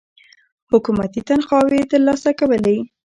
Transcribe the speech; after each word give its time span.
حکومتي 0.71 1.21
تنخواوې 1.29 1.81
تر 1.91 1.99
لاسه 2.07 2.29
کولې. 2.39 2.77